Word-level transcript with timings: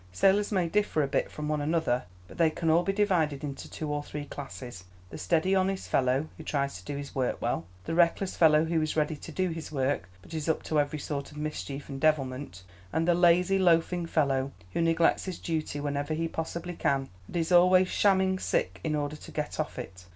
Sailors 0.11 0.51
may 0.51 0.67
differ 0.67 1.03
a 1.03 1.07
bit 1.07 1.25
one 1.25 1.31
from 1.31 1.51
another, 1.61 2.05
but 2.27 2.39
they 2.39 2.49
can 2.49 2.71
all 2.71 2.81
be 2.81 2.91
divided 2.91 3.43
into 3.43 3.69
two 3.69 3.87
or 3.93 4.01
three 4.03 4.25
classes 4.25 4.85
the 5.11 5.17
steady 5.19 5.53
honest 5.53 5.87
fellow 5.89 6.27
who 6.37 6.43
tries 6.43 6.75
to 6.79 6.85
do 6.85 6.97
his 6.97 7.13
work 7.13 7.39
well; 7.39 7.67
the 7.83 7.93
reckless 7.93 8.35
fellow 8.35 8.65
who 8.65 8.81
is 8.81 8.95
ready 8.95 9.15
to 9.15 9.31
do 9.31 9.49
his 9.49 9.71
work, 9.71 10.09
but 10.23 10.33
is 10.33 10.49
up 10.49 10.63
to 10.63 10.79
every 10.79 10.97
sort 10.97 11.29
of 11.29 11.37
mischief 11.37 11.87
and 11.87 12.01
devilment; 12.01 12.63
and 12.91 13.07
the 13.07 13.13
lazy, 13.13 13.59
loafing 13.59 14.07
fellow 14.07 14.51
who 14.73 14.81
neglects 14.81 15.25
his 15.25 15.37
duty 15.37 15.79
whenever 15.79 16.15
he 16.15 16.27
possibly 16.27 16.73
can, 16.73 17.07
and 17.27 17.35
is 17.37 17.51
always 17.51 17.87
shamming 17.87 18.39
sick 18.39 18.79
in 18.83 18.95
order 18.95 19.15
to 19.15 19.31
get 19.31 19.59
off 19.59 19.77
it. 19.77 20.05